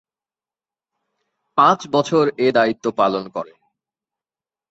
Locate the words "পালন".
2.91-3.23